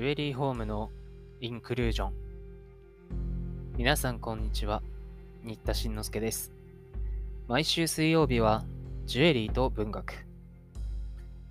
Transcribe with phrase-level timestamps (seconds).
[0.00, 0.90] ジュエリーホームの
[1.42, 2.12] インクルージョン。
[3.76, 4.82] 皆さんこんにちは。
[5.44, 6.54] 新田慎之介です。
[7.48, 8.64] 毎週水曜日は
[9.04, 10.26] ジュエリーと文学。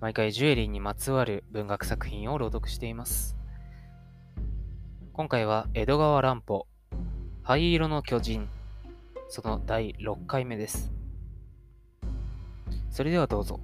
[0.00, 3.36] 毎回ジュエリーにまつわる文学作品を朗読しています。
[5.12, 6.66] 今回は江戸川乱歩、
[7.44, 8.48] 灰色の巨人、
[9.28, 10.90] その第6回目です。
[12.90, 13.60] それではどうぞ。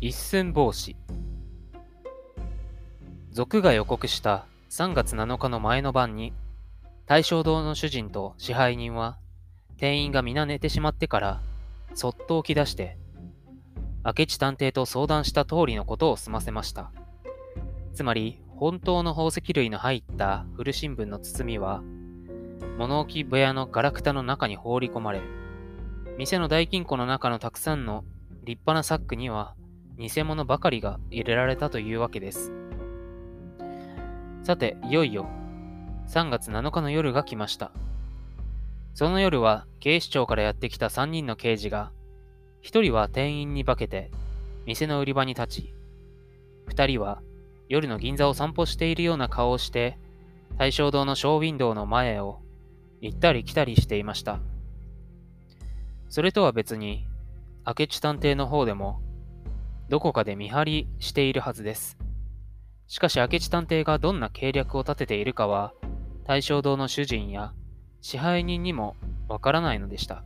[0.00, 0.94] 一寸法師。
[3.32, 6.32] 族が予告した3月7日の前の晩に
[7.06, 9.18] 大正堂の主人と支配人は
[9.76, 11.40] 店員が皆寝てしまってから
[11.94, 12.96] そっと起き出して
[14.04, 16.92] 明智探偵と相談した通りのことを済ませました。
[17.92, 21.82] つまり本当の宝石類の入った古新聞の包みは
[22.78, 25.22] 物置部屋のガラクタの中に放り込まれ
[26.18, 28.04] 店の大金庫の中のたくさんの
[28.44, 29.54] 立派なサックには
[29.98, 32.52] 偽物ばかりが入れられたというわけです。
[34.44, 35.28] さて、いよいよ
[36.06, 37.72] 3月7日の夜が来ました。
[38.94, 41.90] その夜は警視庁からやってきた3人の刑事が、
[42.62, 44.12] 1人は店員に化けて
[44.66, 45.74] 店の売り場に立ち、
[46.68, 47.20] 2人は
[47.68, 49.98] 夜の銀座を散歩しているような顔をして、
[50.58, 52.40] 大正堂のショーウィンドウの前を
[53.00, 54.38] 行ったり来たりしていました。
[56.08, 57.04] それとは別に、
[57.66, 59.00] 明智探偵の方でも
[59.88, 61.96] どこかで見張りしているはずです。
[62.86, 65.72] しかし明智探偵がどんな計略を立てているかは、
[66.24, 67.52] 大正堂の主人や
[68.00, 68.96] 支配人にも
[69.28, 70.24] わからないのでした。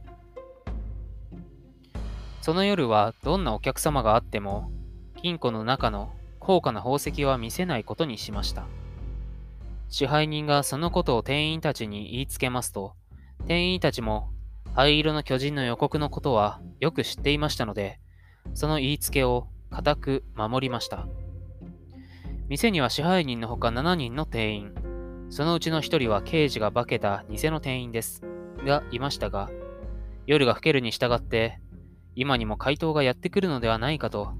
[2.41, 4.71] その夜はどんなお客様があっても、
[5.21, 8.67] 金庫の中の高価な宝石は見せないことにしました。
[9.89, 12.95] 支配人がそのことを店員たちに言いつけますと、
[13.47, 14.31] 店員たちも
[14.75, 18.01] 灰色の巨人の予告のことはよく知っていましたので、
[18.55, 21.07] その言いつけを固く守りました。
[22.49, 24.73] 店には支配人のほか7人の店員、
[25.31, 28.23] そのうちの1人は刑事が化けた偽の店員です。
[28.65, 29.51] がいましたが、
[30.27, 31.61] 夜が更けるに従って、
[32.15, 34.33] 今にも怪盗がやってくるのではないかと、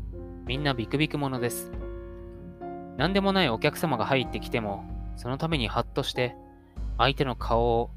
[0.47, 1.73] みんなビクビク者です。
[2.97, 4.85] 何でもないお客様が入ってきても、
[5.17, 6.37] そのためにハッとして、
[6.99, 7.91] 相手の顔を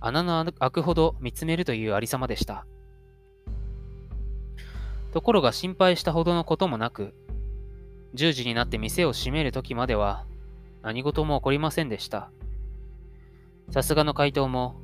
[0.00, 2.66] 穴の開くほど見つめるというありさまでした。
[5.12, 7.14] ところが心配したほどのこともなく、
[8.14, 10.24] 10時になって店を閉める時までは
[10.82, 12.30] 何事も起こりませんでした。
[13.70, 14.80] さすがの回答も、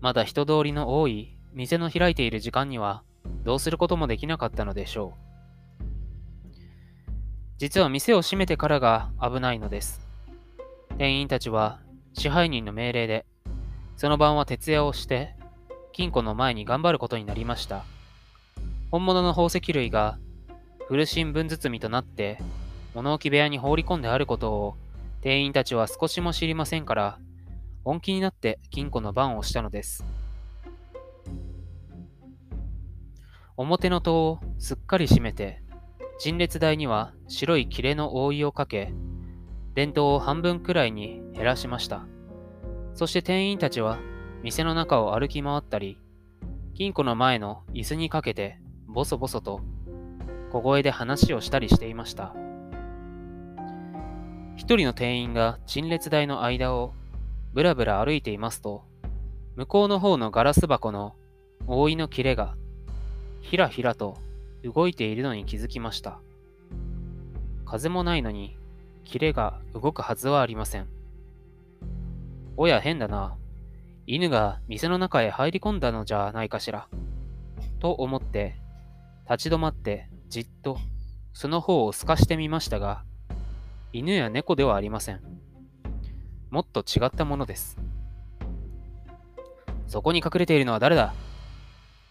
[0.00, 3.02] まだ人通りの多い店の開いている時間には
[3.44, 5.28] どうすることもできなかったのでしょう。
[7.58, 10.00] 実は店を閉めてからが危ないのです。
[10.98, 11.80] 店員たちは
[12.12, 13.26] 支配人の命令で、
[13.96, 15.34] その晩は徹夜をして
[15.92, 17.84] 金庫の前に頑張ることになりました。
[18.90, 20.18] 本物の宝石類が
[20.86, 22.38] 古新聞包みとなって
[22.94, 24.76] 物置部屋に放り込んであることを
[25.20, 27.18] 店員たちは少しも知りませんから
[27.84, 30.04] 本気になって金庫の番をしたのです。
[33.58, 35.62] 表の戸をすっかり閉めて
[36.18, 38.94] 陳列台には白い切れの覆いをかけ
[39.74, 42.06] 電灯を半分くらいに減らしました。
[42.94, 43.98] そして店員たちは
[44.42, 45.98] 店の中を歩き回ったり
[46.74, 49.60] 金庫の前の椅子にかけてボソボソと
[50.50, 52.34] 小声で話をしたりしていました。
[54.56, 56.94] 一人の店員が陳列台の間を
[57.52, 58.82] ぶらぶら歩いていますと、
[59.56, 61.14] 向こうの方のガラス箱の
[61.66, 62.56] 覆いの切れが
[63.42, 64.16] ひらひらと
[64.64, 66.18] 動いているのに気づきました。
[67.66, 68.56] 風もないのに
[69.04, 70.86] 切れが動くはずはありません。
[72.56, 73.36] おや変だな。
[74.06, 76.88] 犬が店の中へ入り込んだのじゃないかしら。
[77.80, 78.56] と思って
[79.30, 80.78] 立ち止まってじっと
[81.34, 83.04] その方を透かしてみましたが、
[83.92, 85.20] 犬や猫ではありません。
[86.50, 87.76] もっと違ったものです。
[89.86, 91.14] そこに隠れているのは誰だ？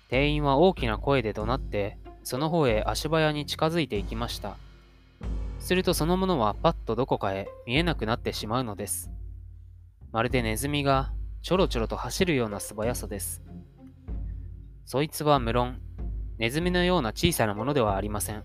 [0.10, 4.58] 店員は大きな声で怒鳴って、その方へ足早に近づいていきました。
[5.60, 9.10] するとそのものはパッとどこかへ見えなくなってしまうのです。
[10.12, 11.12] まるでネズミが
[11.42, 13.42] ちょろちょろと走るような素早さです。
[14.86, 15.82] そいつは無論
[16.38, 18.44] ネズミのような小さなものではありません。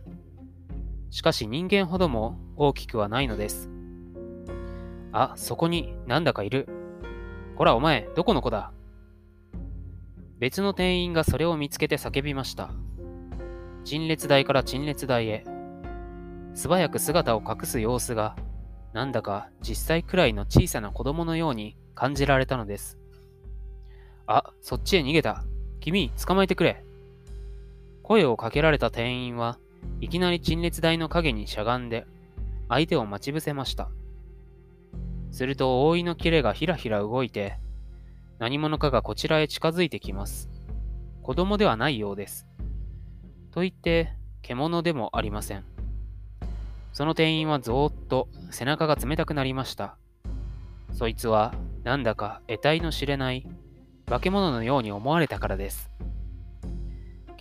[1.11, 3.69] しかし人間ほども大きくはないのです。
[5.12, 6.69] あ、そこになんだかいる。
[7.56, 8.73] こらお前、どこの子だ？
[10.39, 12.71] 別の店員がそれを見つけて叫びました。
[13.85, 15.44] 陳列台から陳列台へ。
[16.55, 18.37] 素早く姿を隠す様子が、
[18.94, 22.99] なんだか実際くらいの小さな子供のように感じられたのです。
[24.27, 25.44] あ、そっちへ逃げた。
[25.81, 26.85] 君、捕まえてくれ。
[28.03, 29.59] 声をかけられた店員は
[30.01, 32.07] いきなり陳列台の影にしゃがんで、
[32.69, 33.91] 相手を待ち伏せました。
[35.31, 37.59] すると、覆いの切れがひらひら動いて、
[38.39, 40.51] 何者かがこちらへ近づいてきます。
[41.23, 42.47] 子供ではないようです。
[43.53, 44.13] と言って、
[44.43, 45.65] 獣でもありません。
[46.93, 49.97] その店員はぞーっと背中が冷たくなりました。
[50.93, 51.55] そいつは
[51.85, 53.47] なんだか得体の知れない
[54.07, 55.91] 化け物のように思われたからです。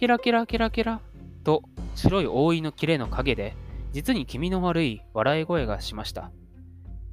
[0.01, 0.99] ケラケラケラケラ
[1.43, 1.61] と
[1.93, 3.55] 白い覆いの切れの影で
[3.91, 6.31] 実に気味の悪い笑い声がしました。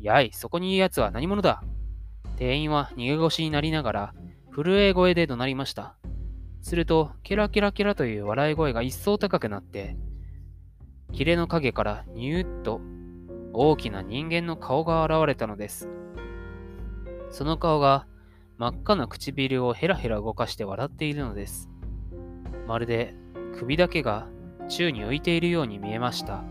[0.01, 1.63] やい、そこにいる奴は何者だ？
[2.39, 4.15] 店員は逃げ腰になりながら
[4.57, 5.97] 震え声で怒鳴りました。
[6.63, 9.99] すると、ケラケラケラという笑い声が一層高くなって、
[11.13, 12.81] 切れの影からニューッと
[13.53, 15.91] 大きな人間の顔が現れたのです。
[17.29, 18.07] その顔が
[18.57, 21.69] 真っ赤な唇をヘラヘラ動かして笑っているのです。
[22.69, 23.15] まるで
[23.59, 24.29] 首だけが
[24.69, 26.45] 宙に浮いているように見えました。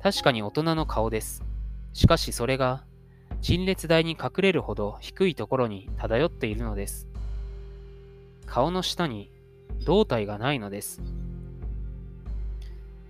[0.00, 1.42] 確かに大人の顔です。
[1.92, 2.84] しかしそれが
[3.40, 7.08] 陳列台に隠れるほど低いところに漂っているのです。
[8.46, 9.32] 顔の下に
[9.84, 11.02] 胴体がないのです。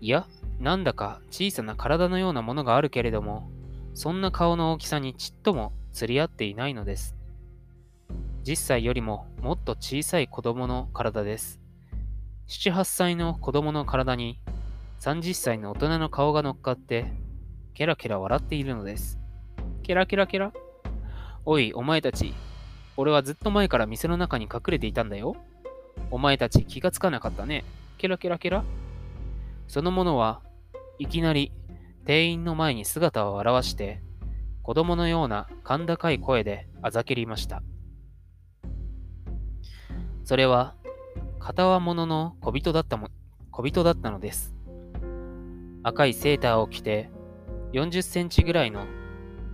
[0.00, 0.26] いや、
[0.60, 3.50] なんだか小さな体のようなものがあるけれども、
[3.92, 7.19] そんな顔の大きさにちっとも釣り合っていないのです。
[8.50, 11.60] 10歳よりももっと小さい子供の体です。
[12.48, 14.40] 7、8歳の子供の体に
[14.98, 17.12] 30歳の大人の顔が乗っかって、
[17.74, 19.20] ケラケラ笑っているのです。
[19.84, 20.52] ケラケラケラ？
[21.44, 22.34] おい、お前たち。
[22.96, 25.36] 俺はずっと前から店の中に隠れていたんだよ。
[26.10, 27.62] お前たち気がつかなかったね。
[27.98, 28.64] ケラケラケラ？
[29.68, 30.42] その者は
[30.98, 31.52] いきなり
[32.04, 34.02] 店員の前に姿を現して
[34.64, 37.62] 子供のような甲高い声であざけりました。
[40.30, 40.76] それは
[41.40, 43.08] 片輪物の小人だったも
[43.50, 44.54] 小人だったのです。
[45.82, 47.10] 赤いセーターを着て
[47.72, 48.86] 40センチぐらいの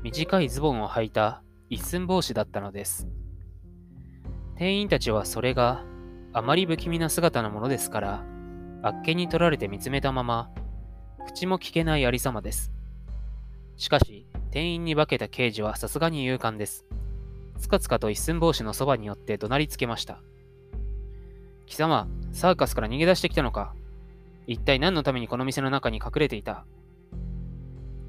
[0.03, 3.09] 短いズボンを履いた一寸法師だったのです。
[4.57, 5.83] 店員たちはそれが
[6.35, 8.25] あまり不気味な姿のものですから
[8.83, 10.51] あっけに取られて見つめたまま、
[11.27, 12.71] 口も聞けないありさまです。
[13.79, 16.85] しかし、店員に化けた刑事はさすがに勇敢です。
[17.59, 20.21] つかつかと一寸法師のそばに寄って怒鳴りつけました。
[21.67, 23.75] 貴様、サーカスから逃げ出してきたのか
[24.47, 26.65] 一体何のためにこの店の中に隠れていた？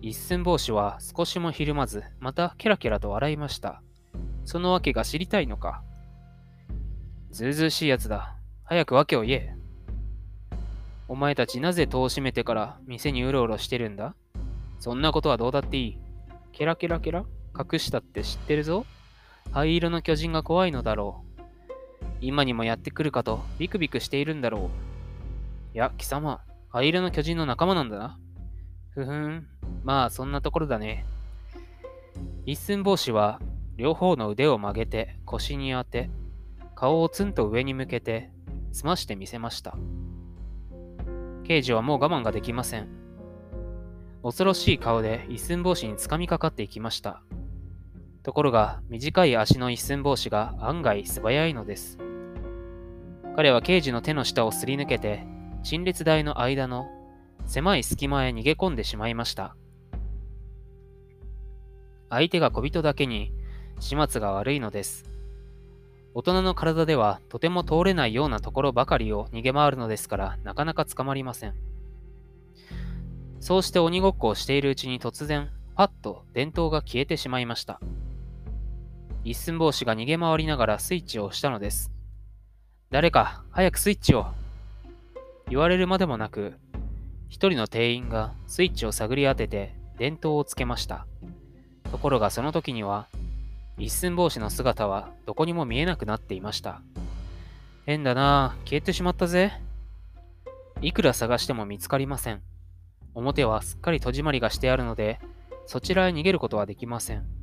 [0.01, 3.81] 一寸法師は少しもひるまず、またケラケラと笑いました。
[4.45, 5.81] そのわけが知りたいのか？
[7.31, 8.35] ずうずうしいやつだ。
[8.63, 9.55] 早く訳を言え。
[11.07, 14.13] お前たちなぜ戸を閉めてから店にうろうろしてるんだ？
[14.79, 15.97] そんなことはどうだっていい。
[16.51, 17.25] ケラケラケラ？
[17.57, 18.85] 隠したって知ってるぞ
[19.51, 21.26] 灰色の巨人が怖いのだろう。
[22.21, 24.71] 今にもやってくるかとビクビクしているんだろ
[25.73, 25.75] う。
[25.75, 28.17] いや、貴様、灰色の巨人の仲間なんだな。
[28.91, 29.47] ふふん、
[29.83, 31.05] まあそんなところだね。
[32.45, 33.39] 一寸法師は
[33.75, 36.09] 両方の腕を曲げて腰に当て、
[36.75, 38.31] 顔をツンと上に向けて、
[38.71, 39.77] 澄ましてみせました。
[41.43, 42.87] 刑事はもう我慢ができません。
[44.23, 47.21] 恐ろしい顔で一寸法師につかみかかっていきました。
[48.27, 51.97] ところが、短い足の一寸法師が案外素早いのです。
[53.37, 55.25] 彼は刑事の手の下をすり抜けて、
[55.63, 56.87] 陳列台の間の
[57.45, 59.55] 狭い隙間へ逃げ込んでしまいました。
[62.09, 63.31] 相手が小人だけに
[63.79, 65.05] 始末が悪いのです。
[66.13, 71.53] 大人の体ではとても通れないようなところばかりを逃げ回るのですからなかなか捕まりません。
[73.39, 77.79] そうして鬼ごっこをしているうちに突然、パッと電灯が消えてしまいました。
[79.29, 81.91] 一寸法師が逃げ回りながらスイッチを押したのです。
[82.91, 84.27] 誰か、早くスイッチを
[85.49, 86.53] 言われるまでもなく、
[87.27, 91.07] 一人の店員がスイッチを探り当てて電灯をつけました。
[91.91, 93.07] ところがその時には
[93.77, 96.81] 一寸法師の姿はどこにも見えなくなっていました。
[97.85, 99.51] 変だな消えてしまったぜ。
[100.79, 102.41] いくら探しても見つかりません。
[103.13, 105.19] 表はすっかり戸締まりがしてあるので、
[105.65, 107.36] そちらへ逃げることはできません。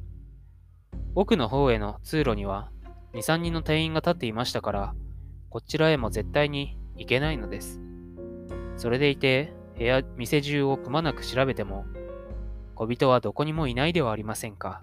[1.16, 2.70] 奥の方への通路には
[3.12, 4.94] 2、3人の店員が立っていましたから、
[5.48, 7.80] こちらへも絶対に行けないのです。
[8.76, 11.86] それでいて、部屋、店中をくまなく調べても、
[12.74, 14.82] 小人はどこにもいないではありませんか。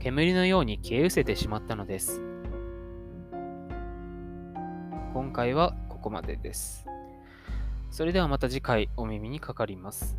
[0.00, 2.20] 煙のように消え失せてしまったのです。
[5.14, 6.86] 今回はここまでです。
[7.90, 10.18] それではまた次回お耳にかかります。